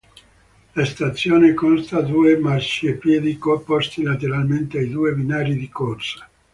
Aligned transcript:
La 0.73 0.83
stazione 0.83 1.53
conta 1.53 2.01
due 2.01 2.35
marciapiedi, 2.35 3.39
posti 3.63 4.01
lateralmente 4.01 4.79
ai 4.79 4.89
due 4.89 5.13
binari 5.13 5.53
di 5.55 5.69
corsa. 5.69 6.27